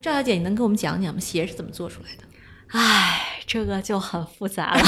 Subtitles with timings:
[0.00, 1.18] 赵小姐，你能给我们讲讲吗？
[1.18, 2.22] 鞋是怎么做出来的？
[2.68, 4.80] 唉，这个就很复杂了。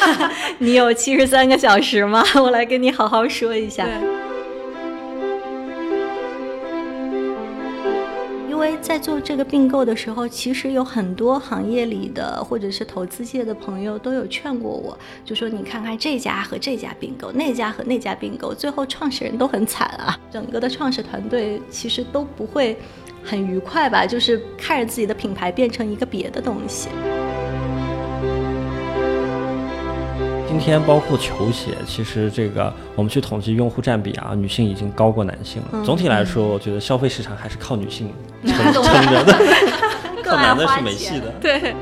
[0.60, 2.24] 你有七十三个小时吗？
[2.36, 3.86] 我来跟你好好说一下。
[3.86, 4.25] 因
[8.96, 22.74] 在做这个并购的时候，其实有很多行业里的或者是投资界的朋友都有劝过我，就说你看看这家和这家并购，那家和那家并购，最后创始人都很惨啊， 整个的创始团队其实都不会。
[23.22, 26.88] 很愉快吧，就是看着自己的品牌变成一个别的东西。
[30.58, 35.84] 今天包括球鞋，其实这个我们去统计用户占比啊，女性已经高过男性了。
[35.84, 38.10] 总体来说，我觉得消费市场还是靠女性
[38.46, 39.36] 撑撑着的，
[40.24, 41.30] 靠男的是没戏的。
[41.42, 41.74] 对。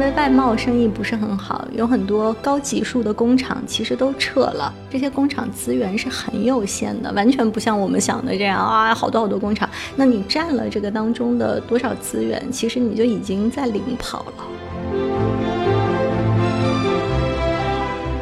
[0.00, 4.72] 因为外贸生意不是很好，有很多高级数的工厂其实都撤了。
[4.88, 9.68] 这些工厂资源是很有限的，完全不像我们想的这样啊，好多好多工厂。
[9.96, 14.32] 那你占了这个当中的多少资源，其实你就已经在领跑了。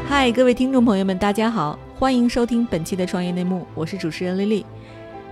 [0.08, 4.66] 嗨，各位听众朋友们，大家好，欢迎收听本期的创业内幕，我是主持人丽丽。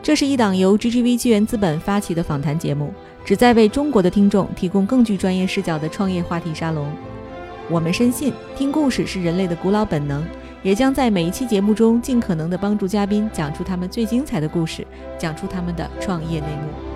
[0.01, 2.95] 这是一档由 GGV 纪元资本发起的访谈节目。
[3.27, 6.89] 旨在为中国的听众提供更具专业视角的创业话题沙龙。
[7.69, 10.25] 我们深信，听故事是人类的古老本能，
[10.63, 14.87] 也将在每一期节目中尽可能的帮助嘉宾讲出他们最精彩的故事，
[15.19, 16.96] 讲出他们的创业内幕。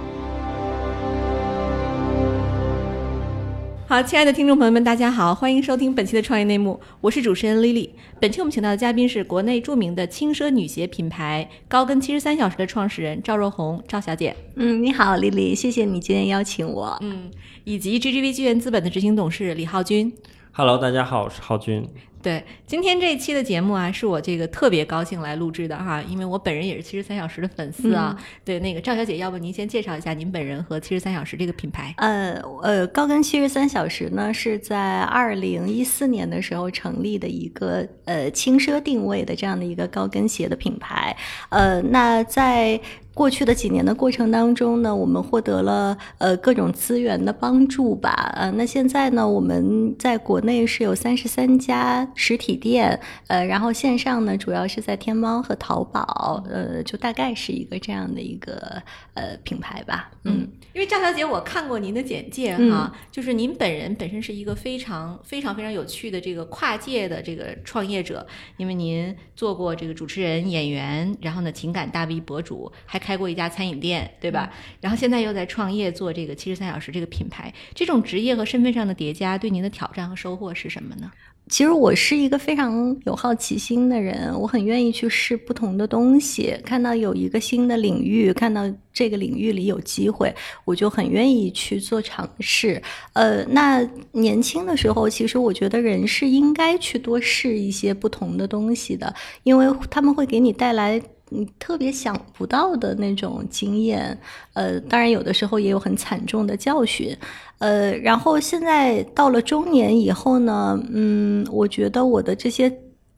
[3.91, 7.91] 好，亲爱的听众朋友们，大家好，欢迎收听本期的创业内幕，我是主持人 Lily。
[8.21, 14.37] 本期我们请到的嘉宾是国内著名的轻奢女鞋品牌高跟七十三小时的创始人赵若红赵小姐。
[14.55, 16.97] 嗯，你好，Lily，谢谢你今天邀请我。
[17.01, 17.33] 嗯，
[17.65, 20.13] 以及 GGV 纪源资本的执行董事李浩军。
[20.53, 21.85] Hello，大家好，我是浩军。
[22.23, 28.15] 对，今天这一期的节目啊，是我这个特别高兴来录制的哈，因为我本人也是七十三小时的粉丝啊。
[28.45, 31.95] 对，那个赵小姐，要不您先介绍一下您本人和七十三小时这个品牌？
[31.97, 41.17] 呃呃，高跟七十三小时呢，是在二零一四年的时候成立的一个呃轻奢定位的这样的一个高跟鞋的品牌。
[41.49, 42.79] 呃，那在
[43.13, 48.33] 过去的几年的过程当中呢，我们获得了呃各种资源的帮助吧。
[48.37, 58.83] 呃，那现在呢，我们在国内是有三十三家实体店，呃，然后线上呢主要是在天猫和淘宝，呃，就大概是一个这样的一个
[59.15, 60.11] 呃品牌吧。
[60.25, 74.53] 嗯，因为赵小姐，我看过您的简介哈，就是您本人本身是一个非常非常非常有趣的这个跨界的这个创业者，因为您做过这个主持人、演员，然后呢情感大 V 博主，还开过一家餐饮店，对吧？
[74.81, 81.11] 然后现在又在创业做这个七十三小时这个品牌，这种职业和身份上的叠加，对您的挑战和收获是什么呢？
[81.51, 86.57] 其实我是一个非常有好奇心的人，我很愿意去试不同的东西。
[86.65, 88.63] 看到有一个新的领域，看到
[88.93, 90.33] 这个领域里有机会，
[90.65, 92.81] 我就很愿意去做尝试。
[93.15, 99.13] 呃，那年轻的时候，其实我觉得人是应该去多试一些不同的东西的，
[99.43, 101.03] 因为他们会给你带来。
[101.31, 104.19] 你特别想不到的那种经验，
[104.53, 107.17] 呃，当然有的时候也有很惨重的教训，
[107.59, 112.71] 呃，然后现在到了中年以后呢，嗯，我觉得我的这些。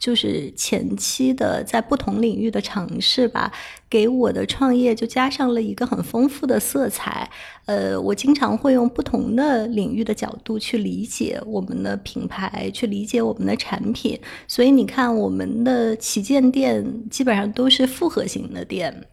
[0.03, 3.53] 就是前期的在不同领域的尝试吧，
[3.89, 7.31] 给我的创业就加上了一个很丰富的色彩。
[7.67, 14.19] 呃，我经常会用不同的领域的角度去理解我们的品牌，去理解我们的产品。
[14.49, 19.07] 所以你看，我们的旗舰店基本上都是复合型的店。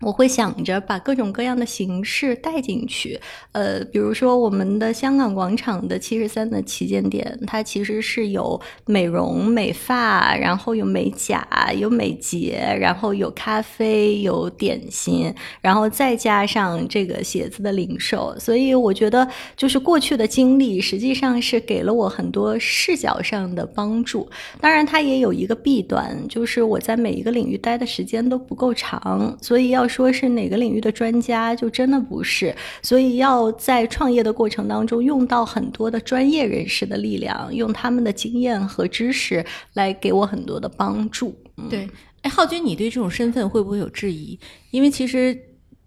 [0.00, 3.18] 我会想着把各种各样的形式带进去，
[3.50, 11.44] 呃，比如说我们的香港广场的七十三的旗舰店，它其实是有美容美发，然后有美甲，
[11.76, 24.30] 有美睫，然后有咖啡，有点心，然后再加上这个鞋子的零售，所以我觉得就是过去的经历实际上是给了我很多视角上的帮助。
[24.60, 29.87] 当然，它也有一个弊端，就是我在每一个领域待的时间都不够长，所以要。
[29.88, 41.34] 说是哪个领域的专家，就真的不是，所以要在创业的过程当中用到很多的专业人士的力量，用他们的经验和知识来给我很多的帮助。
[41.70, 41.88] 对，
[42.22, 44.38] 哎，浩军，你对这种身份会不会有质疑？
[44.70, 45.36] 因为其实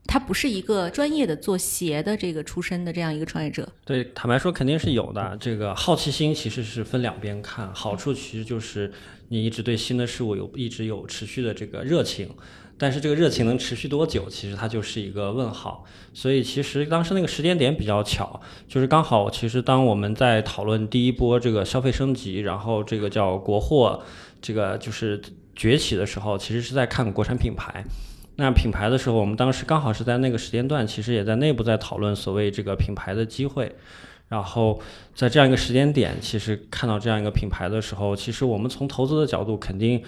[0.06, 3.68] 他不是一个专业的做鞋的这个出身的这样一个创业者。
[3.86, 5.38] 对，坦白说肯定是有的。
[5.40, 8.92] 这个好奇心其实是分两边看，好处其实就是
[9.30, 12.30] 你一直对新的事物有一直有持续的这个热情。
[12.82, 15.86] 但是这个热情能持续多久，其实它就是一个问号。
[16.16, 24.02] 所以其实当时那个时间点比较巧，就是刚好，其实当我们在讨论第一波这个消费升级，然后这个叫国货，
[24.42, 25.22] 这个就是
[25.56, 27.84] 崛起的时候，其实是在看国产品牌。
[28.38, 33.76] 那品牌的时候，我们当时刚好是在那个时间段，其实也在内部在讨论所谓这个品牌的机会。
[34.32, 34.80] 然后
[35.14, 40.02] 在这样一个时间点，其实看到这样一个品牌的时候，其实我们从投资的角度，肯定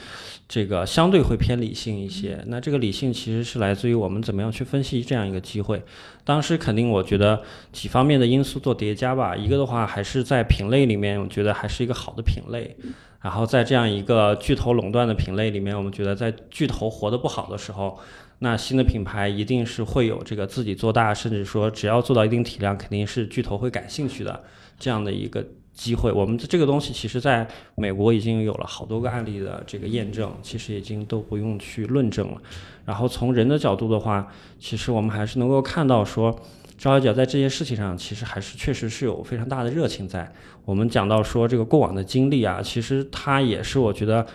[0.47, 2.41] 这个相对会偏理性一些。
[2.47, 5.83] 那这个理性其实是来自于我们怎么样去分析这样一个机会。
[6.23, 7.43] 当时肯定我觉得
[7.73, 12.77] 几方面的因素做叠加吧，一个的话还是在品类里面，我觉得还是一个好的品类。
[13.19, 17.99] 然后在这样一个巨头垄断的品类里面，我们觉得在巨头活得不好的时候。
[18.39, 24.44] 那新的品牌一定是会有这个自己做大，甚至说只要做到一定体量，肯定是巨头会感兴趣的
[24.77, 26.12] 这样的一个机会。
[26.12, 32.41] 我们这个东西其实在美国已经有了好多个案例的这个验证，其实已经都不用去论证了。
[32.85, 34.27] 然后从人的角度的话，
[34.59, 36.38] 其实我们还是能够看到说，
[36.77, 40.29] 赵小姐在这件事情上其实还是确实是有非常大的热情在。
[40.65, 44.25] 我们讲到说这个过往的经历啊，其实它也是我觉得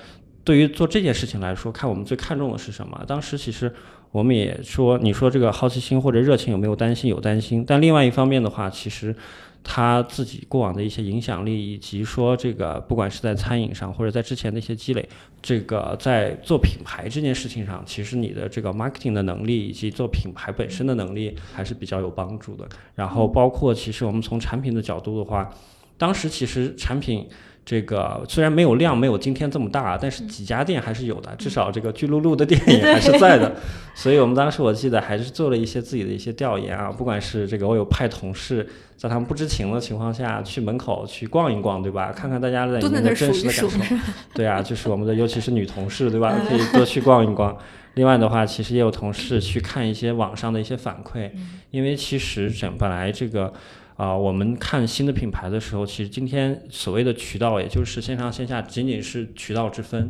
[0.48, 3.04] 对于做这件事情来说，看我们最看重的是什么。
[3.06, 3.70] 当时其实。
[4.10, 7.10] 我们也说，你说这个好奇心或者热情有没有担心？
[7.10, 7.62] 有担心。
[7.62, 9.14] 但另外一方面的话，其实
[9.62, 15.06] 他自己过往的一些影响力，以及说这个不管是在餐饮上或者在之前的一些积累，
[15.42, 22.66] 这个在做品牌这件事情上，其实你的这个 marketing 的能力以及做品牌本身的能力还是比较有帮助的。
[22.94, 25.50] 然后包括其实我们从产品的角度的话，
[25.98, 27.28] 当时其实产品。
[27.68, 33.54] 这个虽然没有量，没有今天这么大，但是几家店还是有的，至少这个巨鹿路的店也还是在的。
[33.94, 38.66] 所以我们当时我记得还是做了一些自己的一些调研啊，不管是这个我有派同事
[38.96, 42.10] 在他们不知情的情况下去门口去逛一逛，对吧？
[42.10, 43.96] 看看大家在里面的真实的感受。
[44.32, 46.34] 对啊，就是我们的尤其是女同事，对吧？
[46.48, 47.54] 可以多去逛一逛。
[47.96, 51.30] 另外的话，其实也有同事去看一些网上的一些反馈，
[51.70, 53.52] 因为其实整本来这个。
[53.98, 60.08] 啊，我们看新的品牌的时候，其实今天所谓的渠道，也就是线上线下仅仅是渠道之分，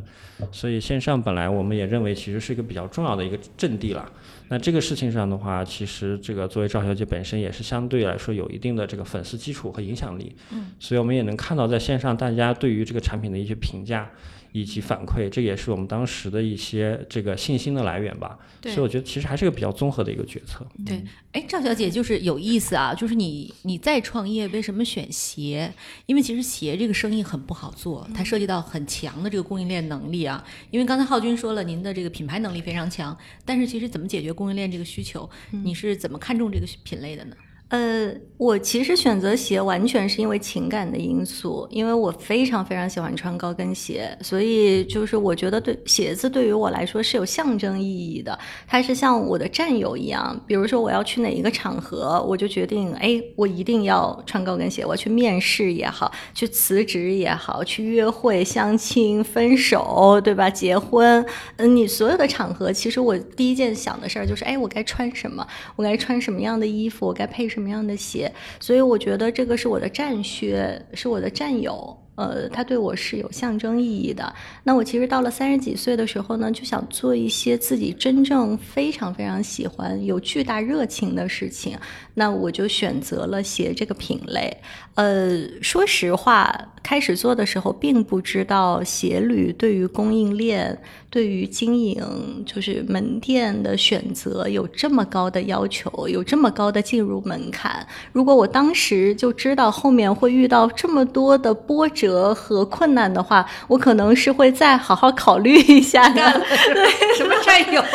[0.52, 4.12] 所以线上本来我们也认为其实是一个比较重要的一个阵地了。
[4.49, 14.11] 那这个事情上的话，其实这个作为赵小姐本身也是相对来说有一定的这个粉丝基础和影响力，嗯，所以我们也能看到在线上大家对于这个产品的一些评价。
[14.60, 18.38] 以及反馈，这也是我们当时的一些这个信心的来源吧。
[18.62, 20.66] 所以我觉得其实还是个比较综合的一个决策。
[20.84, 21.02] 对，
[21.32, 25.72] 哎，赵小姐就是有意思啊，就是你你再创业，为什么选鞋？
[26.06, 30.44] 因为其实鞋这个生意很不好做，它涉及到很强的这个供应链能力啊。
[30.70, 35.28] 因为刚才浩军说了，您的这个品牌能力非常强，但是其实怎么解决供应链这个需求？
[35.50, 37.37] 你是怎么看重这个品类的呢？
[37.69, 50.41] 呃，我其实选择鞋完全是因为情感的因素，因为我非常非常喜欢穿高跟鞋，所以就是我觉得对鞋子对于我来说是有象征意义的，它是像我的战友一样。
[50.47, 54.87] 比如说我要去哪一个场合，我就决定，哎，我一定要穿高跟鞋。
[54.87, 60.49] 我去面试也好，去辞职也好，去约会、相亲、分手，对吧？
[60.49, 61.23] 结婚，
[61.56, 65.47] 嗯，你所有的场合，其实我第一件想的事儿就是，哎，我该穿什么？
[65.76, 67.06] 我该穿什么样的衣服？
[67.06, 68.32] 我该配什什么样的鞋？
[68.60, 71.96] 所以我觉得这个是我的战靴，是我的战友。
[72.19, 74.35] 呃，它对我是有象征意义的。
[74.65, 81.79] 那我其实到了三十几岁的时候呢，就想做一些自己真正非常非常喜欢、有巨大热情的事情。
[82.15, 84.56] 那我就选择了鞋这个品类。
[84.97, 90.76] 呃，说实话，开始做的时候并不知道鞋履对于供应链、
[91.09, 92.03] 对于经营，
[92.44, 97.87] 就是门店的选择有这么高的要求，有这么高的进入门槛。
[98.10, 106.43] 如果我当时就知道后面会遇到这么多的波折和困难的话，我可能是会再好好考虑一下的。
[106.72, 107.82] 对，什么战友？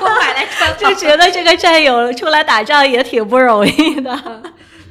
[0.00, 4.42] 我买来穿，就觉得这个战友出来打仗也挺不容易的。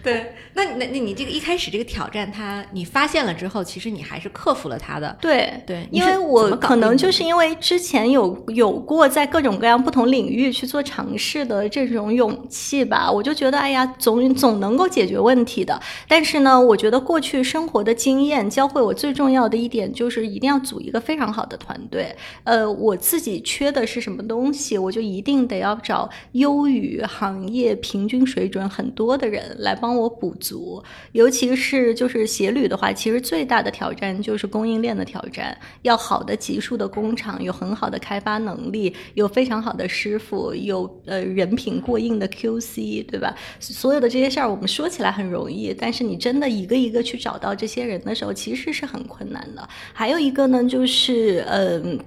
[0.04, 0.36] 对。
[0.56, 5.18] 那那那你这个一开始这个挑战，它你发现了之后，其实你还是克服了它的。
[5.20, 15.78] 对对，因为我可能就是因为之前有有过在各种各样不同领域去做尝试的这种勇气吧，我就觉得哎呀，总总能够解决问题的。
[16.08, 22.16] 但是呢，我觉得过去生活的经验教会我最重要的一点就是一定要组一个非常好的团队。
[22.46, 30.34] 呃，我自己缺的是什么东西，我就一定得要找优于行业平均水准很多的人来帮我补。
[30.46, 30.84] 足，
[31.14, 35.58] 尤其是就是鞋履的话，其实最大的挑战就是供应链的挑战。
[35.82, 43.36] 要好的级数的工厂，有很好的开发能力，有非常好的师傅，有呃人品过硬的 QC，对吧？
[43.60, 49.68] 所有的这些事儿，我们说起来很容易，但是你真的一个一个去找到这些人的时候，其实是很困难的。
[49.94, 52.00] 还有一个呢，就是嗯，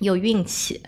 [0.00, 0.80] 有运气。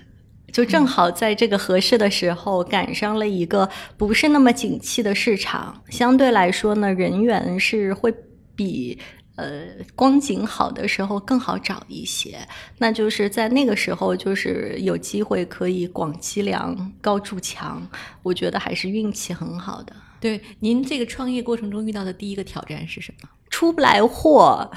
[0.53, 8.15] 就正好在这个合适的时候赶上了一个不是那么景气的市场，相对来说呢，人员是会
[8.55, 8.99] 比
[9.35, 12.39] 呃光景好的时候更好找一些。
[12.79, 17.87] 那就是在那个时候，就是有机会可以广积粮、高筑墙，
[18.23, 19.93] 我觉得还是运气很好的。
[20.27, 23.29] 对，您这个创业过程中遇到的第一个挑战是什么？
[23.49, 24.69] 出不来货，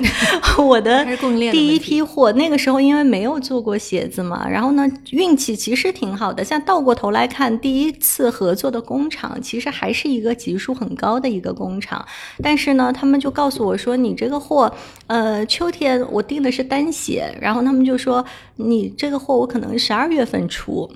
[0.58, 1.04] 我的
[1.52, 6.42] 第一批货那个时候因为没有做过鞋子嘛，然后呢运气其实挺好的。
[6.42, 12.02] 像倒过头来看，第一次合作的工厂其实还是一个级数很高的一个工厂，
[12.42, 14.74] 但是呢，他们就告诉我说，你这个货，
[15.06, 18.24] 呃，秋天我订的是单鞋，然后他们就说，
[18.56, 20.90] 你这个货我可能十二月份出。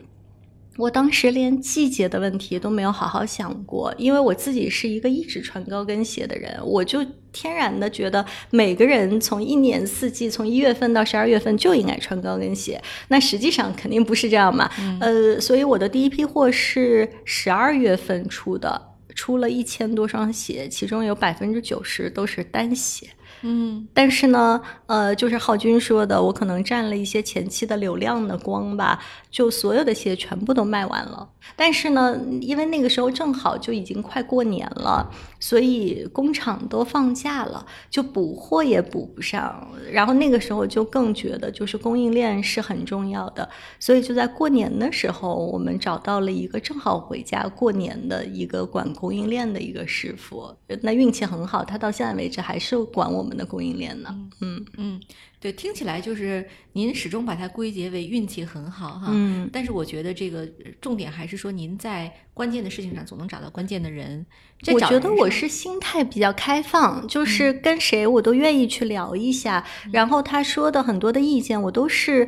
[0.78, 12.80] 我当时连季节的问题都没有好好想过，因为我自己是一个一直穿高跟鞋的人，我就天然的觉得每个人从一年四季，从一月份到十二月份就应该穿高跟鞋。
[13.08, 14.70] 那实际上肯定不是这样嘛，
[15.00, 18.80] 呃，所以我的第一批货是十二月份出的，
[19.16, 23.08] 出了一千多双鞋，其中有百分之九十都是单鞋。
[23.42, 28.98] 嗯，但是呢，呃，就是浩军说的，我可能占了一些前期的流量的光吧，
[29.30, 31.28] 就所有的鞋全部都卖完了。
[31.56, 39.66] 但是呢，因为那个时候正好就已经快过年了，所以工厂都放假了，就补货也补不上。
[39.90, 43.48] 然后那个时候就更觉得，就是供应链是很重要的。
[43.80, 50.54] 所以就在过年的时候，我们找到了一个正好回家过年的一个管供应链的一个师傅。
[50.82, 54.08] 那运气很好，他到现在为止还是管我们的供应链呢。
[54.40, 55.00] 嗯嗯。
[55.40, 59.08] 对，听起来就是您始终把它归结为运气很好哈。
[59.12, 59.48] 嗯。
[59.52, 60.48] 但是我觉得这个
[60.80, 64.26] 重点还是说您在关键的事情上总能找到关键的人。
[64.72, 72.26] 我觉得我是心态比较开放，就是跟谁我都愿意去聊一下，然后他说的很多的意见我都是。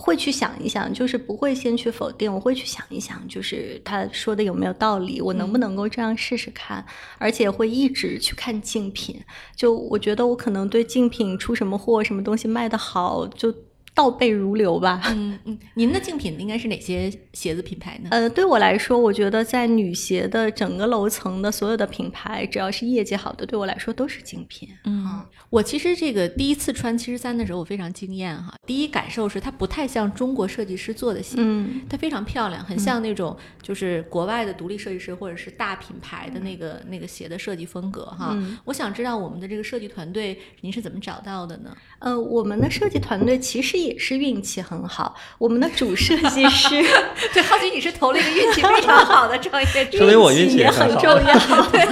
[0.00, 6.84] 会去想一想，就是不会先去否定，我会去想一想，就是他说的有没有道理，我能不能够这样试试看，
[7.18, 9.20] 而且会一直去看竞品。
[9.56, 13.52] 就我觉得我可能对竞品出什么货、什么东西卖得好，就。
[13.98, 15.02] 倒背如流吧。
[15.06, 18.08] 嗯嗯，您的竞品应该是哪些鞋子品牌呢？
[18.12, 24.68] 呃，对我来说，我觉得在女鞋的整个楼层的所有的品牌，只要是业绩好的，对我来说都是竞品。
[24.84, 28.54] 嗯，我其实这个第一次穿七十三的时候，我非常惊艳哈。
[28.64, 38.38] 第一感受是它不太像中国设计师做的鞋，嗯，它非常漂亮，很像那种就是国外的独立设计师或者是大品牌的那个那个鞋的设计风格哈。
[38.64, 41.76] 我想知道我们的这个设计团队您是怎么找到的呢？
[41.98, 43.88] 呃，我们的设计团队其实也。
[44.00, 46.68] 是运气很好，我们的主设计师，
[47.34, 51.18] 对，好奇你是投了一个运气非常好的创业， 说明我运气也很重要。
[51.72, 51.86] 对，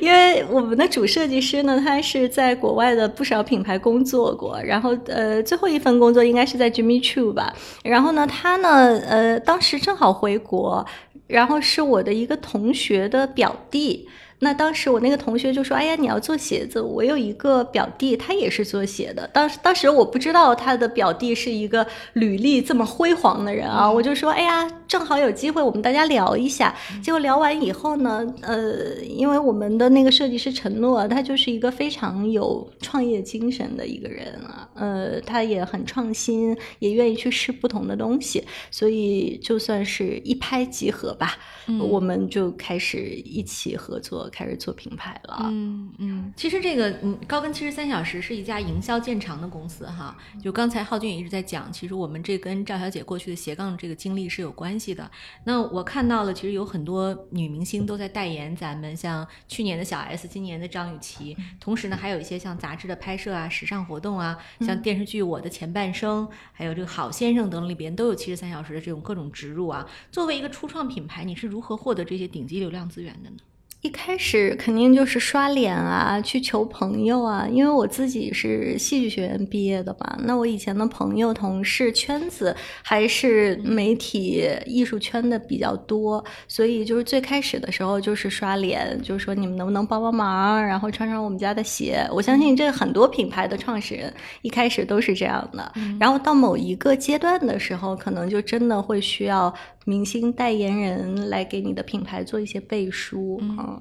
[0.00, 7.52] 因为我们的主设计师呢，他是在国外的不少品牌工作过，然后呃，最后一份工作应该是在 Jimmy Choo 吧。
[7.82, 10.86] 然后呢，他呢，呃，当时正好回国，
[11.26, 14.08] 然后是我的一个同学的表弟。
[14.40, 19.28] 那当时我那个同学就说：“哎呀，你要做鞋子，我有一个表弟，他也是做鞋的。
[19.32, 26.74] 当时当时我不知道他的表弟是一个履历这么辉煌的人啊，我就说：哎呀，正好有机会，我们大家聊一下。
[27.02, 41.36] 结果聊完以后呢，呃，因为我们的那个设计师承诺，他就是一个非常有创业精神的一个人啊，呃，他也很创新，也愿意去试不同的东西，所以就算是一拍即合吧，
[41.78, 50.16] 我们就开始一起合作。”开始做品牌了，嗯嗯，其实这个嗯高跟七十三小时是一家营销见长的公司哈。
[50.40, 55.10] 就刚才浩俊也一直在讲，其实我们这跟赵小姐过去的斜杠这个经历是有关系的。
[55.44, 69.88] 那我看到了，其实有很多女明星都在代言咱们，像去年的小 S，今年的张雨绮，同时呢还有一些像杂志的拍摄啊、时尚活动啊，像电视剧《我的前半生》，还有这个好先生等里边都有七十三小时的这种各种植入啊。
[70.12, 73.36] 作为一个初创品牌，你是如何获得这些顶级流量资源的呢？
[73.80, 92.04] 一开始肯定就是刷脸啊，去求朋友啊，因为我自己是戏剧学院毕业的嘛，那我以前的朋友、同事圈子还是媒体艺术圈的比较多，所以就是最开始的时候就是刷脸，就是说你们能不能帮帮忙，然后穿穿我们家的鞋。
[92.12, 99.54] 我相信这很多品牌的创始人一开始都是这样的，然后到某一个阶段的时候，可能就真的会需要。
[99.88, 103.80] 明星代言人来给你的品牌做一些背书啊！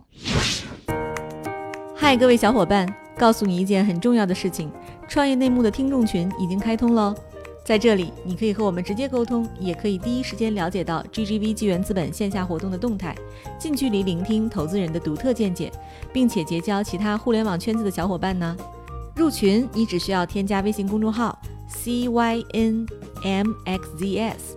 [1.94, 2.88] 嗨，各位小伙伴，
[3.18, 4.72] 告诉你一件很重要的事情：
[5.10, 7.14] 创业内幕的听众群已经开通喽！
[7.66, 13.14] 在这里，你可以和我们直接沟通，也可以第一时间了解到 GGV 纪元资本线下活动的动态，
[13.60, 15.70] 近距离聆听投资人的独特见解，
[16.14, 18.56] 并且结交其他互联网圈子的小伙伴呢。
[19.14, 21.38] 入群，你只需要添加微信公众号
[21.70, 24.57] CYNMXZS。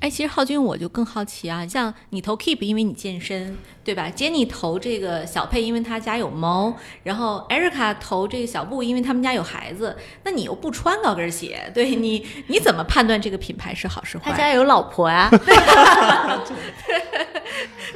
[0.00, 9.96] 哎，其实浩军，我就更好奇啊，像你投 Keep，因为你健身，对吧？Jenny 投这个小佩，因为他家有猫，然后 Erica 投这个小布，因为他们家有孩子。
[10.22, 14.30] 那你又不穿高跟鞋，对你，你怎么判断这个品牌是好是坏？
[14.30, 15.28] 他家有老婆啊。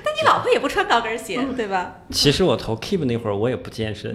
[0.04, 2.00] 但你老婆也不穿高跟鞋，对吧？
[2.10, 4.12] 其实我投 Keep 那会儿，我也不健身。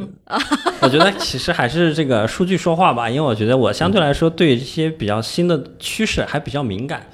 [0.82, 7.08] 我觉得其实还是这个数据说话吧，因为我觉得我相对来说对这些比较新的趋势还比较敏感。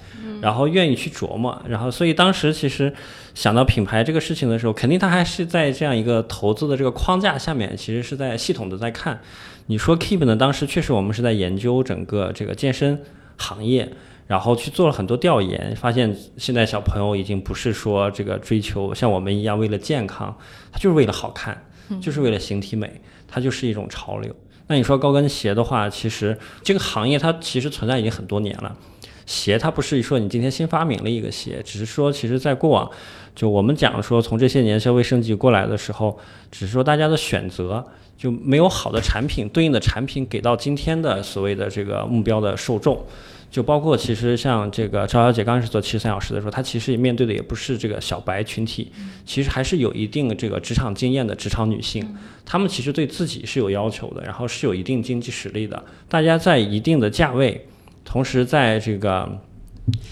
[0.43, 2.93] 然后愿意去琢磨，然后所以当时其实
[3.33, 9.21] 想到品牌这个事情的时候，肯定他还是在这样一个投资的这个框架下面，其实是在系统的在看。
[9.67, 10.35] 你说 Keep 呢？
[10.35, 13.01] 当时确实我们是在研究整个这个健身
[13.37, 13.89] 行业，
[14.27, 20.37] 然后去做了很多调研，发现现在小朋友已经不是说这个追求像我们一样为了健康，
[20.73, 21.65] 他就是为了好看，
[22.01, 24.35] 就是为了形体美，它就是一种潮流。
[24.67, 28.75] 那你说高跟鞋的话，其实这个行业它其实存在已经很多年了。
[29.25, 32.89] 鞋它不是说你今天新发明了一个鞋，只是说其实在过往，
[33.35, 36.19] 就我们讲说从这些年消费升级过来的时候，
[36.51, 37.85] 只是说大家的选择
[38.17, 43.05] 就没有好的产品对应的产品给到今天的所谓的这个目标的受众，
[43.49, 48.91] 就包括其实像这个赵小姐刚开始做七十三小时的时候，她其实也面对的也不是这个小白群体，
[49.25, 57.65] 其实还是有一定这个职场经验的职场女性，她们其实对自己是有要求的，然后是有一定经济实力的，大家在一定的价位。
[58.05, 59.29] 同时，在这个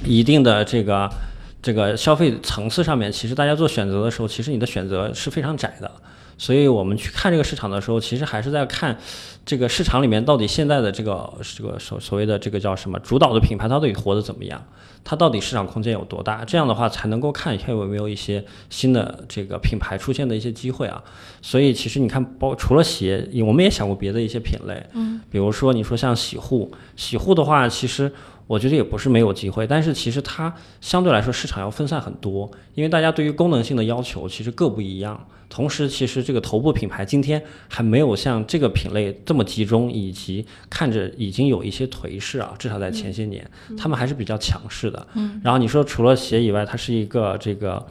[0.03, 1.09] 一定的这个
[1.61, 5.91] 这个消费层次上面，其实大家做选择的时候，其实你的选择是非常窄的。
[6.41, 8.97] 所以我们去看这个市场的时候，其实还是在看
[9.45, 14.59] 这个市场里面到底现在的这个这个所所谓的这个叫什么主导的品牌，它到底活得怎么样？
[15.03, 16.43] 它到底市场空间有多大？
[16.43, 21.03] 这样的话才能够看一下有没有一些新的这个品牌出现的一些机会啊。
[21.43, 28.11] 所以其实你看，包除了鞋，我们也想过别的一些品类，嗯，比如说你说像洗护，洗护的话，其实。
[28.47, 35.25] 我觉得也不是没有机会，但是其实它相对来说市场要分散很多，因为大家对于功能性的要求其实各不一样。
[35.51, 45.07] 同时，其实这个头部品牌今天还没有像这个品类这么集中，以及看着已经有一些颓势啊，至少在前些年，他们还是比较强势的。
[45.13, 45.39] 嗯。
[45.43, 47.85] 然后你说除了鞋以外，它是一个这个。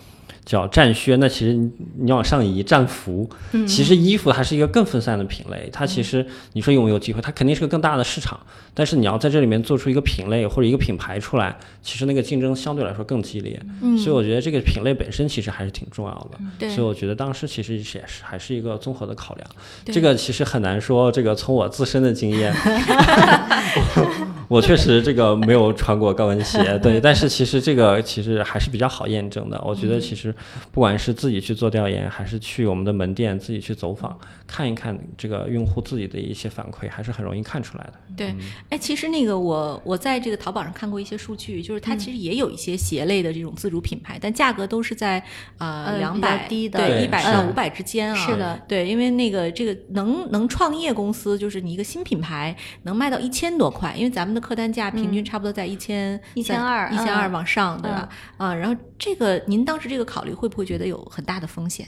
[0.44, 3.28] 叫战靴，那其实你你往上移战服，
[3.66, 5.68] 其实衣服还是一个更分散的品类。
[5.72, 7.20] 它其实你说有没有机会？
[7.20, 8.38] 它肯定是个更大的市场，
[8.74, 13.60] 但是你要在这里面做出一个品类或者一个品牌出来，其实那个竞争相对来说更激烈。
[14.02, 16.68] 所以我觉得这个品类本身其实还是挺重要的。
[16.70, 19.46] 所以我觉得当时其实也是还是一个综合的考量。
[19.84, 21.10] 这个其实很难说。
[21.12, 22.54] 这个从我自身的经验。
[24.50, 29.62] 我确实这个没有穿过高跟鞋， 对，但是其实这个其实还是比较好验证的。
[29.64, 30.34] 我觉得其实
[30.72, 37.92] 不管是自己去做调研，还是去我们的门店自己去走访，看一看这个用户自己的一些反馈，还是很容易看出来的。
[38.16, 38.34] 对，
[38.70, 45.22] 哎，其实那个我我在这个淘宝上看过一些数据，就是它其实也有一些鞋类的这种自主品牌，但价格都是在
[45.58, 48.16] 呃两百低的，对，一百到五百之间啊。
[48.16, 54.46] 是的，对，因为那个这个能能创业公司，就是你一个新品牌能卖到一千多块，因为咱们的。
[54.46, 58.08] 客单价平均差不多在一千一千二一千二往上，对吧？
[58.38, 61.86] 啊，然后这个您当时这个考虑会不会觉得有很大的风险？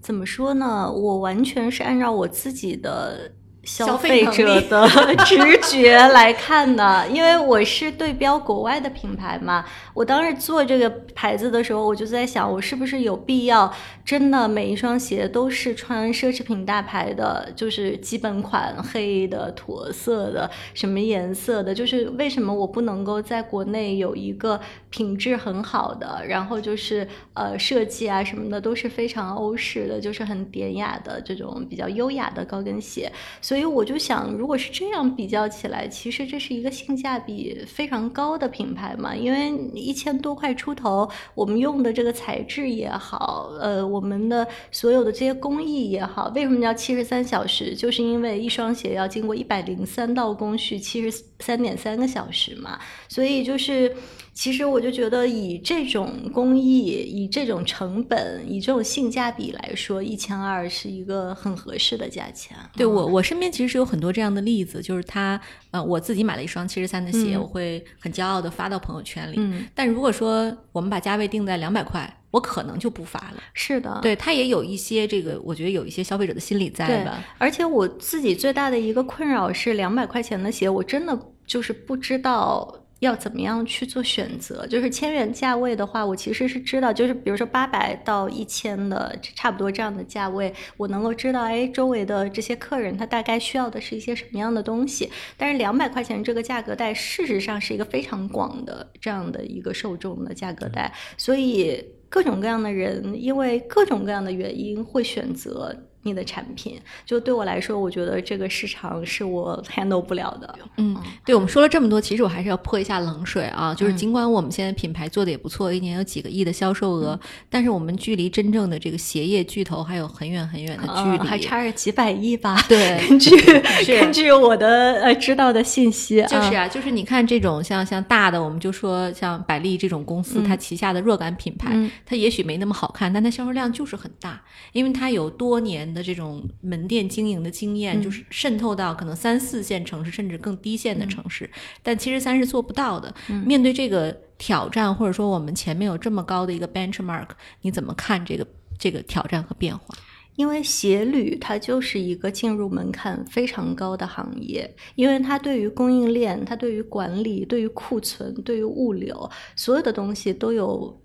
[0.00, 0.90] 怎么说呢？
[0.90, 3.30] 我完全是按照我自己的。
[3.62, 4.88] 消费者的
[5.26, 9.64] 直觉来看的， 因为我是对标国外的品牌嘛。
[9.92, 13.70] 我当时做这个牌子的时候，我就在想，我是不是有必要
[14.04, 21.74] 真的每一双鞋都是穿奢侈品大牌的，就是基本款黑的、驼色的、什么颜色的？
[21.74, 33.12] 就是为什么我不能够在国内有一个品质很好的，然后就是呃设计啊什么的都是非常欧式的，就是很典雅的这种比较优雅的高跟鞋。
[33.50, 39.12] 所以我就想，如果是这样比较起来，其实这是一个性价比非常高的品牌嘛。
[39.12, 47.74] 因为一千多块出头，我们用的这个材质也好，呃，我们的所有的这些工艺也好，为什么叫七十三小时？
[47.74, 52.78] 就是因为一双鞋要经过一百零三道工序，七十三点三个小时嘛。
[53.08, 53.92] 所以就是。
[54.40, 62.56] 其实我就觉得，以这种工艺、以这种成本、以这种性价比来说，一千二是一个很合适的价钱。
[62.74, 65.38] 对我，我身边其实是有很多这样的例子，就是他，
[65.72, 69.34] 呃，我自己买了一双七十三的鞋，我会很骄傲的发到朋友圈里。
[69.36, 69.66] 嗯。
[69.74, 73.42] 但如果说我们把价位定在两百块，我可能就不发了。
[73.52, 73.98] 是的。
[74.00, 77.22] 对他也有一些这个，我觉得有一些消费者的心理在吧。
[77.36, 82.79] 而且我自己最大的一个困扰是，两百块钱的鞋，我真的就是不知道。
[83.00, 84.66] 要怎么样去做选择？
[84.66, 95.10] 就是千元价位的话，我其实是知道，就是比如说八百到一千的，差不多这样的价位，我能够知道，哎，周围的这些客人他大概需要的是一些什么样的东西。
[95.36, 105.74] 但是两百块钱这个价格带，事实上是一个非常广的这样的一个受众的价格带，所以各种各样的人因为各种各样的原因会选择。
[106.02, 110.58] 你的产品，就对我来说，我觉得这个市场是我 handle 不了的。
[110.78, 113.74] 嗯，对我们说了这么多，其实我还是要泼一下冷水啊。
[113.74, 122.56] 就是尽管我们现在品牌做的也不错，一年有几个亿的销售额，但是我们距离真正的这个鞋业巨头还有很远很远的距离，还差着几百亿吧？
[122.66, 123.36] 对，根据
[124.00, 134.40] 根据我的呃知道的信息，就是啊，就是你看这种像像大的，我们就说像百丽这种公司，它旗下的若干品牌，它也许没那么好看，但它销售量就是很大，
[134.72, 135.89] 因为它有多年。
[135.92, 141.50] 的这种门店经营的经验，就是渗透到可能三四线城市，甚至更低线的城市，
[141.82, 143.14] 但其实三是做不到的。
[143.44, 147.28] 面对这个挑战，或者说我们前面有这么高的一个 benchmark，
[147.62, 148.46] 你怎么看这个
[148.78, 149.94] 这个挑战和变化？
[150.36, 160.99] 因为鞋履它就是一个进入门槛非常高的行业，因为它对于供应链、它对于管理、对于库存、对于物流，所有的东西都有。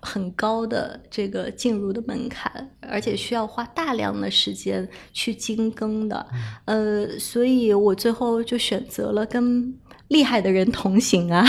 [0.00, 6.26] 很高的这个进入的门槛，而且需要花大量的时间去精耕的，
[6.64, 9.74] 呃，所以我最后就选择了跟
[10.08, 11.44] 厉害的人同行啊，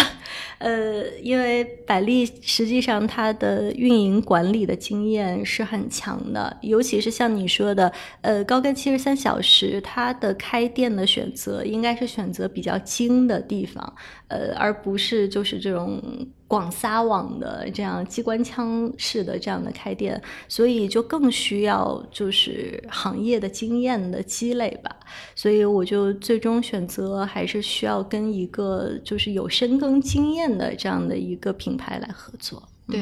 [0.57, 13.95] 呃，因为百丽实际上它的运营管理的经验是很强的，尤其是像你说的，呃，高跟七十三小时，它的开店的选择应该是选择比较精的地方，
[14.27, 16.01] 呃，而不是就是这种。
[16.49, 24.89] 广撒网的这样机关枪式的这样的开店，所以就更需要就是行业的经验的积累吧。
[25.35, 32.61] 所以我就最终选择还是需要跟一个就是有深耕经验的这样的一个品牌来合作。
[32.87, 32.99] 对。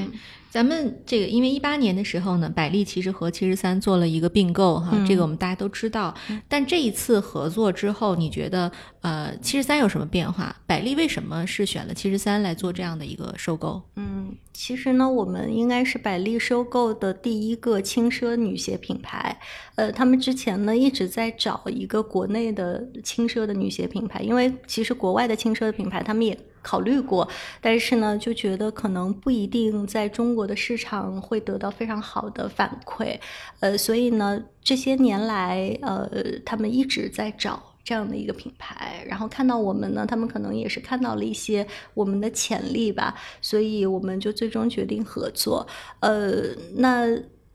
[0.49, 6.13] 咱们这个，因为一八年的时候呢，百丽其实和七十三做了一个并购哈，这个我们大家都知道。
[6.47, 10.55] 但这一次合作之后，你觉得呃，七十三有什么变化？
[10.65, 13.81] 百丽为什么是选了七十三来做这样的一个收购？
[13.95, 19.37] 嗯，其实呢，我们应该是百丽收购的第一个轻奢女鞋品牌。
[19.75, 27.29] 呃，他们之前呢一直在找一个国内的轻奢的女鞋品牌，因为其实国外的轻奢的品牌他们也考虑过，
[27.61, 30.47] 但是呢就觉得可能不一定在中国。
[30.47, 33.19] 的市场会得到非常好的反馈，
[33.59, 36.07] 呃，所以呢，这些年来，呃，
[36.45, 45.67] 他们一直在找这样的一个品牌，然后看到我们呢，他们可能也是看到了一些我们的潜力吧，所以我们就最终决定合作，
[45.99, 47.07] 呃，那。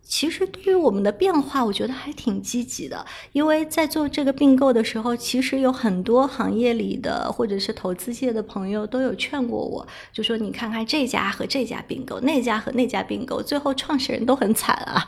[0.05, 15.03] 其实对于我们的变化，我觉得还挺积极的，因为在做这个并购的时候，其实有很多行业里的或者是投资界的朋友都有劝过我，就说你看看这家和这家并购，那家和那家并购，最后创始人都很惨啊，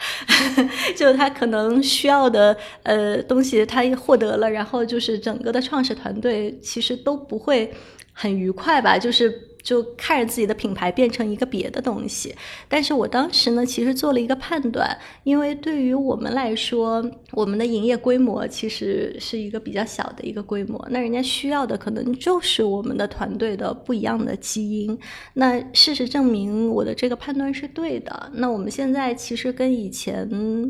[0.96, 7.70] 就他可能需要的呃东西他获得了，然后就是整个的创始团队其实都不会
[8.12, 9.53] 很愉快吧，就是。
[9.64, 12.34] 就看着自己的品牌变成一个别的东西，
[12.68, 24.98] 但是我当时呢，其实做了一个判断，因为对于我们来说，我们的营业规模其实是一个比较小的一个规模，那人家需要的可能就是我们的团队的不一样的基因。
[25.32, 28.30] 那事实证明，我的这个判断是对的。
[28.34, 30.28] 那我们现在其实跟以前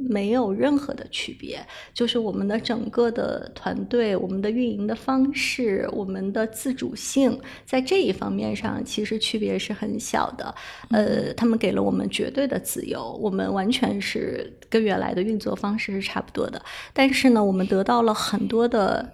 [0.08, 1.58] 没有任何的区别，
[1.92, 8.83] 就是我们的整个的团队、我们的运营的方式、我们的自主性，在这一方面上。
[8.84, 10.54] 其实区别是很小的，
[10.90, 16.62] 呃，他们给了我们绝对的自由，我们完全是跟原来的运作方式是差不多的。
[16.92, 19.12] 但是呢，我们得到了很多的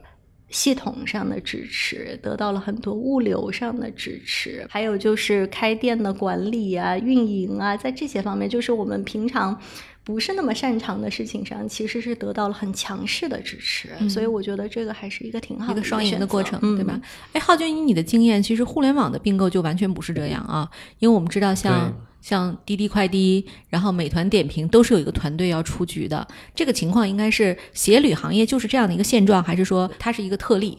[0.48, 9.60] 系统上的支持，得到了很多物流上的支持，还有就是开店的管理啊、运营啊，在这些方面，就是我们平常。
[10.10, 17.00] 不是那么擅长的事情上，其实是得到了很强势的支持，所以我觉得这个还是一个挺好的一个双赢的过程，对吧？
[17.32, 20.68] 哎，浩军，以你的经验，其实互联网的并购就完全不是这样啊，
[20.98, 30.76] 因为我们知道，像像滴滴快滴，然后美团点评都是有一个团队要出局的，这个情况应该是鞋履行业就是这样的一个现状，还是说它是一个特例？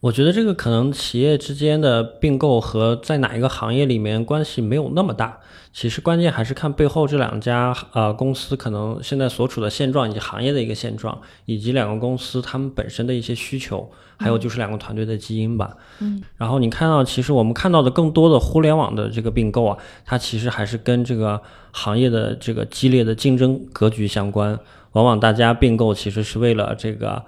[0.00, 5.38] 我觉得这个可能企业之间的并购和在哪一个行业里面关系没有那么大，
[5.72, 15.76] 其实关键还是看背后这两家呃公司可能现在所处的现状以及行业的一个现状，以及两个公司他们本身的一些需求，还有就是两个团队的基因吧。
[16.00, 21.40] 嗯，然后你看到其实我们看到的更多的互联网的这个并购啊，它其实还是跟这个
[21.72, 24.56] 行业的这个激烈的竞争格局相关，
[24.92, 27.24] 往往大家并购其实是为了这个。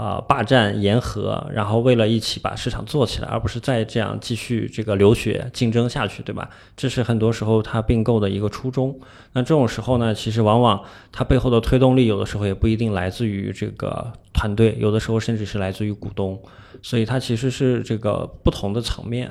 [0.00, 6.48] 啊霸占沿河，然后为了一起把市场做起来，而不是再这样继续这个流血竞争下去，对吧？
[6.74, 8.98] 这是很多时候它并购的一个初衷。
[9.34, 10.82] 那这种时候呢，其实往往
[11.12, 16.40] 它背后的推动力有的时候也不一定来自于这个团队，有的时候甚至是来自于股东，
[16.80, 19.30] 所以它其实是这个不同的层面。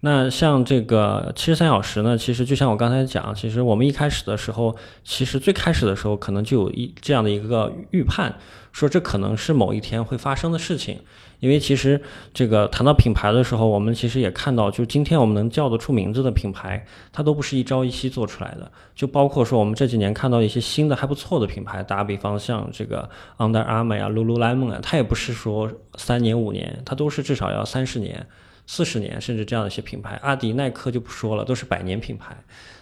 [0.00, 8.36] 那像这个七十三小时呢，其实就像我刚才讲，其实我们一开始的时候，其实最开始的时候可能就有一这样的一个预判，
[8.70, 11.00] 说这可能是某一天会发生的事情。
[11.40, 12.00] 因为其实
[12.32, 18.70] 这个谈到品牌的时候，我们其实也看到，就今天我们能叫得出名字的品牌，它都不是一朝一夕做出来的。
[18.94, 23.08] 就包括说我们这几年看到一些新的还不错的品牌，打比方像这个
[23.38, 28.26] Under Armour 啊、Lululemon 啊，它也不是说三年五年，它都是至少要三十年。
[28.68, 32.36] 四十年甚至这样的一些品牌，阿迪、耐克就不说了，都是百年品牌。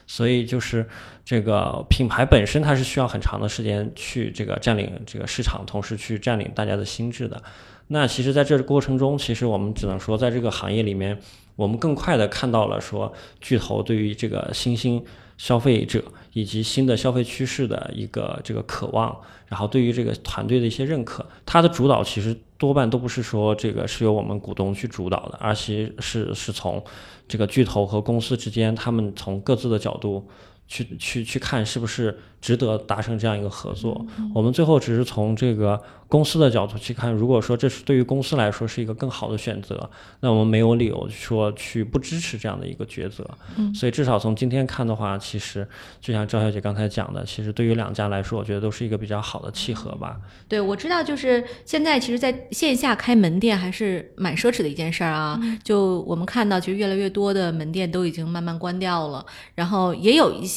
[0.09, 0.85] 所以就是
[1.25, 7.41] 这个品牌本身，它是需要很长的时间去这个占领这个市场，同时去占领大家的心智的。
[7.87, 11.17] 那其实，在这个过程中，其实我们只能说，在这个行业里面，
[11.55, 15.05] 我们更快的看到了说巨头对于这个新兴
[15.37, 22.37] 消费者以及新的消费趋势的一个这个渴望，然后对于这个团队的一些认可，它的主导其实。
[22.59, 26.83] 多半都不是说这个是由我们股东去主导的，而其是是从
[27.29, 30.27] 这个巨头和公司之间，他们从各自的角度
[30.69, 32.19] 去去去看是不是。
[32.39, 43.29] 值得达成这样一个合作，我们最后只是从这个公司的角度去看，如果说这是对于公司来说是一个更好的选择，那我们没有理由说去不支持这样的一个抉择。
[43.57, 45.67] 嗯，所以至少从今天看的话，其实
[46.01, 50.17] 就像赵小姐刚才讲的，其实对于两家来说，我觉得都是一个比较好的契合吧。
[50.47, 55.41] 对，我知道，就是现在其实在线下开门店还是蛮奢侈的一件事儿啊。
[55.65, 59.27] 就我们看到，其实越来越多的门店都已经慢慢关掉了，
[59.57, 60.56] 然后也有一些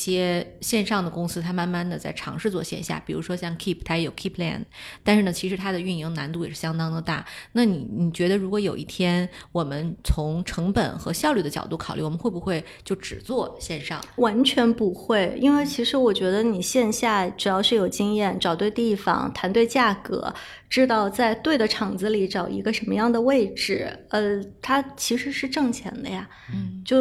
[0.62, 1.80] 线上的公司，它慢慢。
[1.90, 4.66] 的在尝试做线下，比如说像 Keep，它也有 Keep Land，
[5.04, 7.26] 但是呢，其实它的运营难度也是相当的大。
[7.54, 14.00] 那你你觉得，如果有一天我们从成本和效率的角度考虑，我们会不会就只做线上？
[14.18, 20.32] 完全不会，因为其实我觉得你线下只要是有经验，找对地方，谈对价格，
[20.70, 26.30] 知道在对的场子里找一个什么样的位置，呃，它其实是挣钱的呀。
[26.54, 26.98] 嗯，就。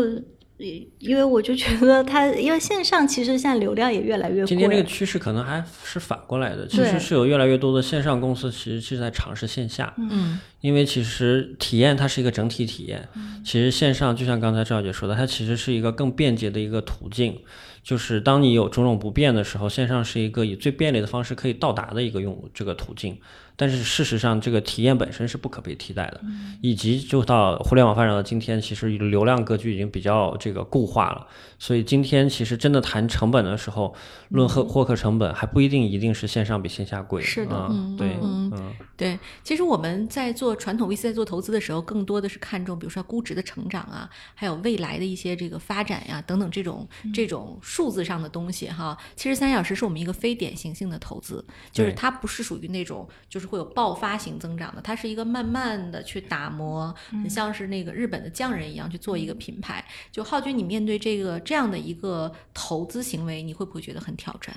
[0.58, 4.46] 因为我就觉得它，因为线上其实现在流量也越来越贵。
[4.46, 9.94] 今天这个趋势可能还是反过来的，其实是有越来越多的线上公司其实是在尝试线下。
[9.98, 13.08] 嗯，因为其实体验它是一个整体体验，
[13.44, 17.38] 其实线上就像刚才赵姐说的，它其实是一个更便捷的一个途径。
[17.84, 23.16] 就是当你有种种不便的时候，线上是一个以最便利的方式可以到达的一个用这个途径。
[23.58, 26.20] 但是事实上，这个体验本身是不可被替代的。
[26.62, 31.26] 以及就到互联网发展到今天，其实流量格局已经比较这个固化了。
[31.58, 33.92] 所以今天其实真的谈成本的时候，
[34.28, 37.20] 论获获客成本还不一定一定是线上比线下贵。
[37.20, 37.68] 是的，
[37.98, 39.18] 对，嗯，对。
[39.42, 47.58] 其实我们在做传统 VC 在做投资的时候，更多的是看重比如说估值的成长啊，还有未来的一些这个发展呀等等这种这种。
[47.60, 59.84] 数字上的东西哈，其实三小时是我们一个非典型性的投资，就是它不是属于那种就是会有爆发型增长的，它是一个慢慢的去打磨，很像是那个日本的匠人一样去做一个品牌。
[60.12, 64.54] 就浩军，你面对这个这样的一个投资行为，你会不会觉得很挑战？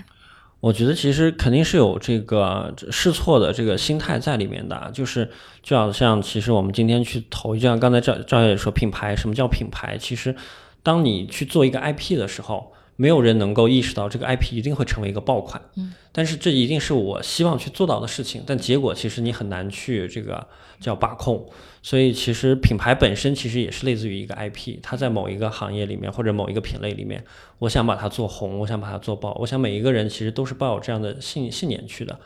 [0.60, 5.32] 我觉得其实肯定是有这个试错的这个心态在里面的，就是
[5.64, 9.98] 就好像其实我们今天去投，就像刚才赵赵小姐说品牌，什么叫品牌？
[9.98, 10.36] 其实
[10.84, 12.74] 当你去做一个 IP 的时候。
[13.02, 20.46] 没有人能够意识到这个 IP 一定会成为一个爆款，嗯，但是这一定是我希望去做到的事情，但结果其实你很难去这个
[20.80, 21.50] 叫把控，
[21.82, 27.24] 所以其实品牌本身其实也是类似于一个 IP，它在某一个行业里面或者某一个品类里面，
[27.58, 32.20] 我想把它做红，我想把它做爆，我想每一个人其实都是抱有这样的信信念去的。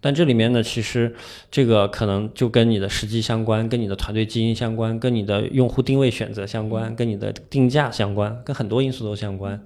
[0.00, 1.14] 但这里面呢，其实
[1.50, 9.62] 这个可能就跟你的时机相关，跟你的团队基因相关，跟你的用户定位选择相关，跟你的定价相关，跟很多因素都相关。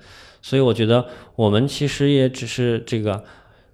[0.48, 1.06] 所以我觉得
[1.37, 3.22] 我们其实也只是这个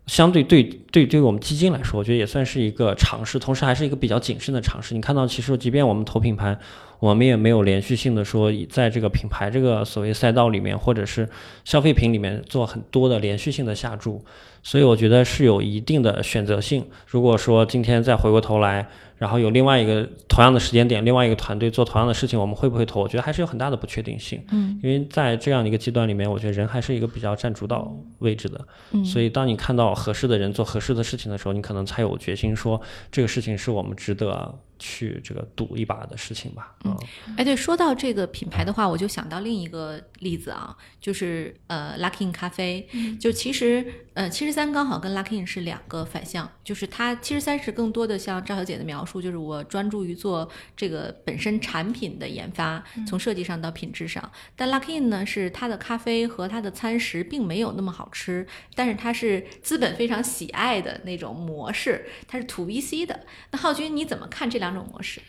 [0.08, 4.92] 相对对对对我们基金来说，我觉得也算是一个尝试，同时还是一个比较谨慎的尝试。
[4.92, 6.58] 你看到，其实即便我们投品牌。
[7.00, 11.28] 我们也没有连续性的说，在这个品牌这个所谓赛道里面，或者是
[11.62, 14.24] 消费品里面做很多的连续性的下注，
[14.62, 16.87] 所以我觉得是有一定的选择性。
[17.06, 18.88] 如果说今天再回过头来，
[19.24, 23.00] 然后有另外一个同样的时间点，另外一个团队做同样的事情，我们会不会投？
[23.00, 24.38] 我觉得还是有很大的不确定性。
[24.52, 28.60] 嗯，因为在这样的一个阶段里面，我觉得人还是一个比较占主导位置的。
[28.90, 32.78] 嗯，所以当你看到合适的人做合适的事情的时候，你可能才有决心说
[33.10, 34.54] 这个事情是我们值得。
[34.78, 36.74] 去这个赌一把的事情吧。
[36.84, 36.96] 嗯，
[37.37, 42.88] 哎，对，说到这个品牌的话，我就想到另一个例子啊，就是呃，Luckin 咖啡。
[43.18, 43.84] 就其实
[44.14, 54.30] 呃，七十三刚好跟 Luckin 是两个反向，就是它七十三是更多的像赵小姐的描述，就是我专注于做这个本身产品的研发，从设计上到品质上。
[54.54, 63.24] 但 Luckin 呢，是它的咖啡和它的餐食并没有那么好吃，但是它是资本非常喜爱的那种模式，它是 To VC 的。
[63.50, 65.20] 那浩军你怎么看这两种模式？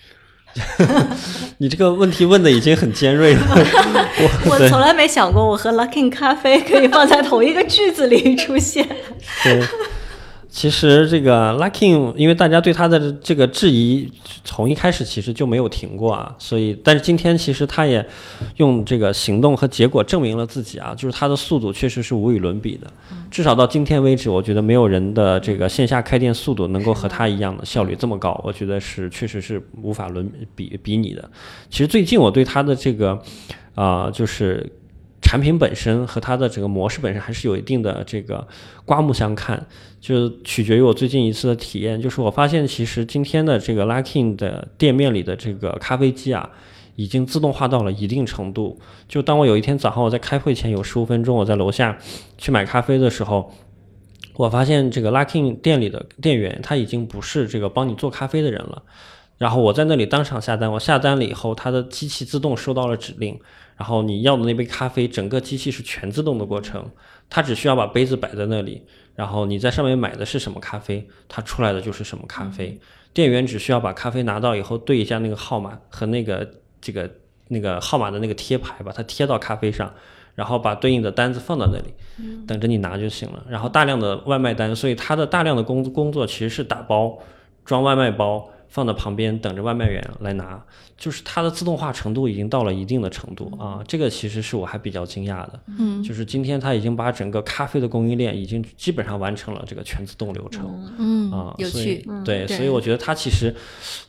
[1.58, 3.42] 你这个问题问的已经很尖锐了。
[4.48, 8.88] 我从来没想过我和 Luckin 咖啡可以放在同一个句子里出现。
[9.44, 9.62] 对。
[10.56, 14.10] 其实这个 Luckin，因为大家对他的这个质疑
[14.46, 18.04] 从一开始其实就没有停过啊，所以但是今天其实他也
[18.56, 22.88] 用这个行动和结果证明了自己啊，就是他的速度确实是无与伦比的，
[23.30, 31.30] 至少到今天为止，我觉得没有人的这个线下开店速度能够和他一样的效率这么高，我觉得是确实是无法伦比比拟的。
[31.70, 33.22] 其实最近我对他的这个
[33.76, 34.72] 啊，就是。
[35.22, 38.48] 产品本身和它的整个模式本身还是有一定的这个
[38.86, 39.66] 刮目相看，
[40.06, 42.00] 就取决于我最近一次的体验。
[42.00, 46.48] 就是我发现，其实今天的这个 Luckin 的店面里的这个咖啡机啊，
[46.96, 48.80] 已经自动化到了一定程度。
[49.10, 51.98] 就当我有一天早上我在开会前有十五分钟，我在楼下
[52.38, 53.52] 去买咖啡的时候，
[54.36, 58.84] 我发现这个 Luckin 店里的店员他已经不是这个帮你做咖啡的人了。
[59.38, 63.40] 然后我在那里当场下单，我下单了以后，它的机器自动收到了指令。
[63.78, 66.90] 然后你要的那杯咖啡，整个机器是全自动的过程，
[67.30, 68.82] 它只需要把杯子摆在那里，
[69.16, 72.80] 然后你在上面买的是什么咖啡，它出来的就是什么咖啡。
[73.12, 77.10] 店员只需要把咖啡拿到以后，对一下那个号码和那个这个
[77.50, 79.94] 那个号码的那个贴牌，把它贴到咖啡上，
[80.36, 81.94] 然后把对应的单子放到那里，
[82.48, 83.46] 等着你拿就行了。
[83.50, 87.20] 然后大量的外卖单，所以它的大量的工工作其实是打包、
[87.66, 88.50] 装外卖包。
[88.70, 90.62] 放在旁边等着外卖员来拿，
[90.98, 95.60] 就是它的自动化程度已经到了一定的程度啊，这个其实是我还比较惊讶的。
[95.78, 100.66] 嗯，就是今天它已经把整个咖啡的供应链已经基本上完成了这个全自动流程。
[100.98, 102.06] 嗯啊，有趣。
[102.24, 103.54] 对，所以我觉得它其实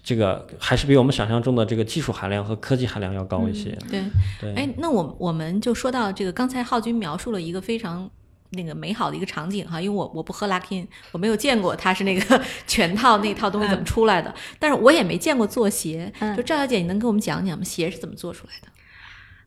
[0.03, 3.77] 这个还是比我们想象中的这个技术含量和科技含量要高一些。
[3.90, 4.03] 对
[4.40, 4.55] 对。
[4.55, 8.11] 哎，那我我们就说到这个，刚才浩军描述了一个非常。
[8.51, 16.13] 那个美好的一个场景哈，因为我我不喝 Luckin，我没有见过它是那个 全套那套东西怎么出来的，但是我也没见过做鞋。
[16.37, 17.65] 就赵小姐，你能给我们讲讲吗？
[17.65, 18.69] 鞋是怎么做出来的？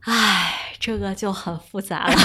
[0.05, 2.15] 唉，这个就很复杂了。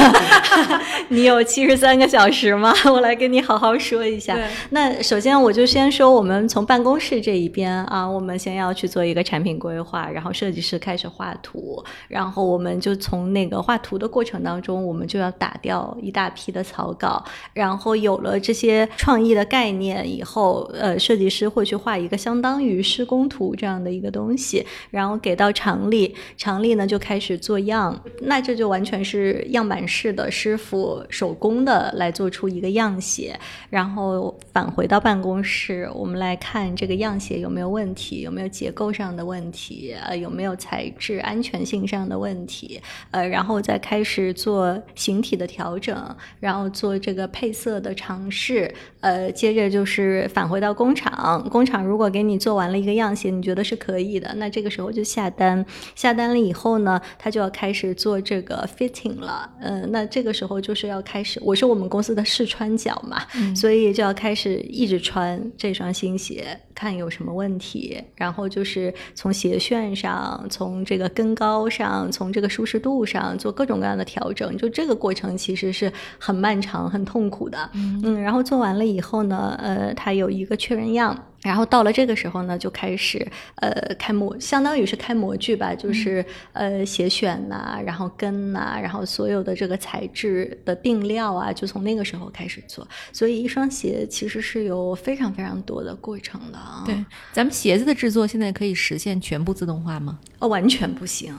[1.10, 2.72] 你有七十三个小时吗？
[2.84, 4.38] 我来跟你好好说一下。
[4.70, 27.58] 那首先我就先说，我们从办公室这一边啊，我们先要去做一个产品规划，然后设计师开始画图，然后我们就从那个画图的过程当中，我们就要打掉一大批的草稿，然后有了这些创意的概念以后，呃，设计师会去画一个相当于施工图这样的一个东西，然后给到厂里，厂里呢就开始做。
[27.66, 33.34] 样，那这就完全是样板式的师傅手工的来做出一个样鞋，
[33.70, 57.53] 然后返回到办公室，我们来看这个样鞋有没有问题，有没有结构上的问题，呃，有没有材质安全性上的问题，呃，然后再开始做形体的调整，然后做这个配色的尝试，呃，接着就是返回到工厂，工厂如果给你做完了一个样鞋，你觉得是可以的，那这个时候就下单，下单了以后呢，他就要。
[57.54, 63.22] 开始做这个 fitting 了，嗯，那这个时候就是要开始，我是我们公司的试穿脚嘛，
[63.54, 81.16] 所以就要开始一直穿这双新鞋，看有什么问题，然后就是从鞋楦上，从这个跟高上，从这个舒适度上做各种各样的调整，就这个过程其实是很漫长、很痛苦的，嗯，然后做完了以后呢，呃，它有一个确认样。
[81.44, 83.24] 然后到了这个时候呢，就开始
[83.56, 92.88] 呃开模，相当于是开模具吧，就是呃鞋选呐，然后跟呐，然后所有的这个材质的定料啊，就从那个时候开始做。
[93.12, 96.82] 所以一双鞋其实是有非常非常多的过程的啊。
[96.86, 96.96] 对，
[97.32, 100.18] 咱们鞋子的制作现在可以实现全部自动化吗？
[100.38, 101.38] 哦，完全不行。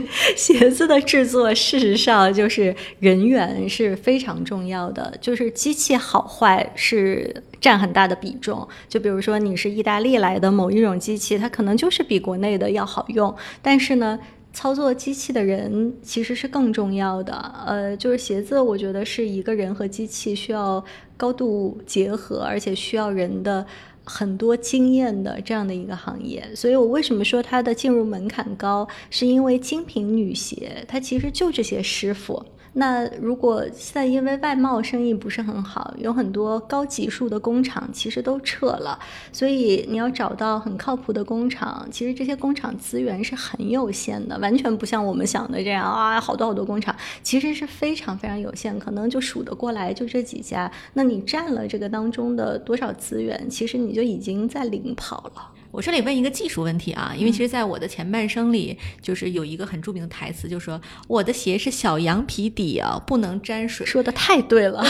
[0.36, 8.66] 鞋子的制作，事实上就是人员是非常重要的，就是机器好坏是占很大的比重。
[8.88, 14.18] 就比如说你是意大利来的某一种机器，它可能就是比国内的要好用，但是呢，
[14.52, 17.32] 操作机器的人其实是更重要的。
[17.66, 20.84] 呃，就是鞋子，我觉得是一个人和机器需要
[21.16, 23.66] 高度结合，而且需要人的。
[24.04, 26.54] 很多经验的这样的一个行业。
[26.54, 32.44] 所以我为什么说它的进入门槛高，是因为精品女鞋它其实就这些师傅。
[32.74, 38.98] 那如果现在因为外贸生意不是很好，有很多高级数的工厂其实都撤了，
[39.30, 50.70] 所以你要找到很靠谱的工厂，其实这些工厂资源是很有限的，完全不像我们想的这样啊，好多好多工厂其实是非常非常有限，可能就数得过来就这几家。
[50.94, 55.51] 那你占了这个当中的多少资源，其实你就已经在领跑了。
[55.72, 63.84] 我这里问一个技术问题啊，因为其实在我的前半生里，就是有一个很著名的台词，就说我的鞋是小羊皮底啊，不能沾水。
[63.86, 64.84] 说的太对了，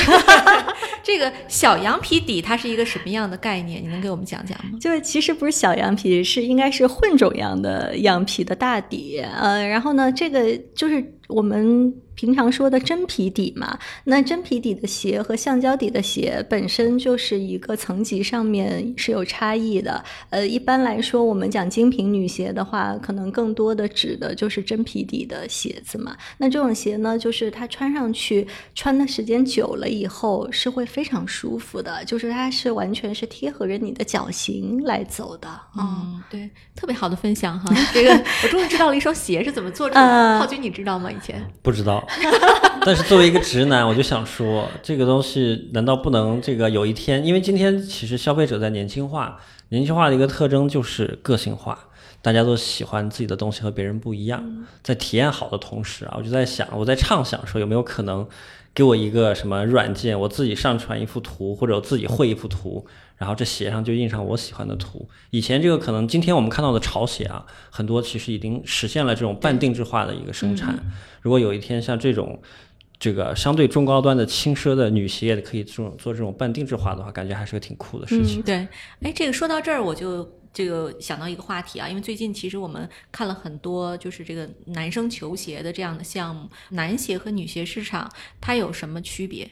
[1.04, 3.80] 这个小羊皮底它是一个什么样的概念？
[3.80, 4.78] 你能给我们讲讲吗？
[4.80, 9.20] 就是其实不是小羊皮，是应该是混种羊的羊皮的大底。
[9.20, 11.94] 呃，然后呢，这个就是我们。
[12.14, 20.04] 平常说的真皮底嘛，那真皮底的鞋和橡胶底的鞋本身就是一个层级上面是有差异的。
[20.28, 26.14] 呃，一般来说，我们讲精品女鞋的话，可能更多的指的就是真皮底的鞋子嘛。
[26.36, 35.48] 那这种鞋呢，就是它穿上去，穿的时间久了以后是会非常舒服的，就是它是完全是贴合着你的脚型来走的。
[35.78, 37.74] 嗯，对，特别好的分享哈。
[37.94, 38.10] 这个
[38.44, 40.38] 我终于知道了一双鞋是怎么做出来的。
[40.38, 41.10] 浩军，你知道吗？
[41.12, 42.04] 以前不知道。
[42.84, 47.24] 但是作为一个直男，我就想说，这个东西难道不能这个有一天？
[47.24, 49.38] 因为今天其实消费者在年轻化，
[49.68, 51.78] 年轻化的一个特征就是个性化，
[52.20, 54.44] 大家都喜欢自己的东西和别人不一样。
[54.82, 58.26] 在体验好的同时啊，我就在想，我在畅想说，有没有可能
[58.74, 62.84] 给我一个什么软件，我自己上传一幅图，或者我自己绘一幅图。
[63.16, 65.08] 然后这鞋上就印上我喜欢的图。
[65.30, 70.78] 以前这个可能，今天我们看到的潮鞋啊，很多其实已经实现了这种半定制化的一个生产。
[71.20, 72.40] 如果有一天像这种，
[72.98, 78.40] 这个相对中高端的轻奢的女鞋也可以做做这种半定制化的话，感觉还是个挺酷的事情。
[78.42, 78.68] 对，
[79.00, 88.08] 哎，这个说到这儿，我就这个想到一个话题啊，因为最近其实我们看了很多就是这个男生球鞋的这样的项目，男鞋和女鞋市场
[88.40, 89.50] 它有什么区别？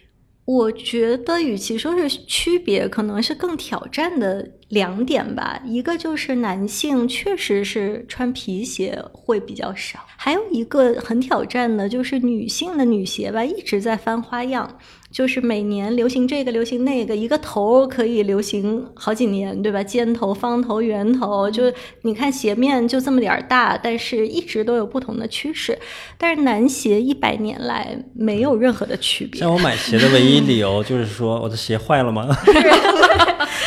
[0.51, 5.63] 我觉得，与其说是区别，可能是更挑战的两点吧。
[5.65, 14.77] 一个就是男性确实是穿皮鞋会比较少，还有一个很挑战的就是女性的女鞋吧，一直在翻花样。
[15.11, 19.83] 就是每年流行这个，流行那个，一个头可以流行好几年，对吧？
[19.83, 21.65] 尖头、方头、圆头，就
[22.03, 25.77] 你看鞋面就这么点儿大，但是一直都有不同的趋势。
[26.17, 29.41] 但是男鞋一百年来没有任何的区别。
[29.41, 32.29] 像我买鞋的唯一 理由就是说，我的鞋坏了吗？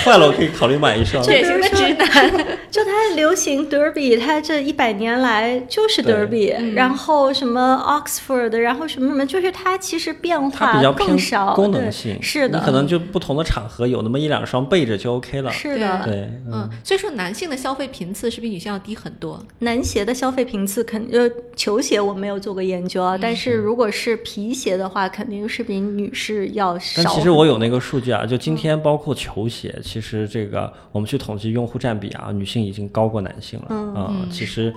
[0.04, 1.24] 坏了，我可以考虑买一双。
[1.26, 12.60] 典型的直男， 就它流行 Derby，它这一百年来就是 Derby，然后什么 Oxford，然后什么什么，就是它其实变化更少，功能性是的。
[12.60, 15.51] 你可能就不同的场合有那么一两双备着就 OK 了。
[15.51, 16.70] 是的，对，嗯。
[16.84, 19.43] 所以说，男性的消费频次是比女性要低很多。
[19.60, 27.01] 男鞋的消费频次肯呃，球鞋我没有做过研究啊，但是如果是皮鞋的话，肯定是比女士要少。
[27.04, 29.74] 但其实我有那个数据啊，就今天包括球鞋。
[29.93, 33.67] 其实这个我们去统计用户占比啊，女性已经高过男性了。
[33.69, 34.73] 嗯，其实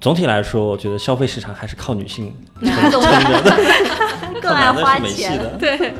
[0.00, 3.00] 总体来说，我觉得消费市场还是靠女性撑 着
[3.42, 3.56] 的。
[4.38, 5.92] 更爱 花钱，对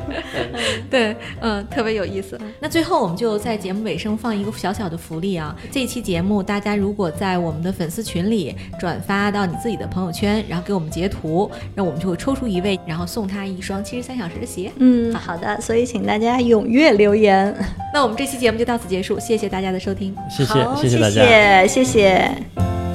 [0.89, 2.39] 对，嗯，特别有意思。
[2.61, 5.53] 那最后我们就在节目尾声放一个小小的福利啊！
[5.71, 14.71] 这期节目大家如果在我们的粉丝群里转发到你自己的朋友圈，然后给我们截图，那我们就会抽出一位，然后送他一双七十三小时的鞋。
[14.77, 17.53] 嗯，好的，所以请大家踊跃留言。
[17.93, 20.15] 那我们这期节目就到此结束，谢谢大家的收听。
[20.29, 22.86] 谢谢，谢谢大家，谢谢。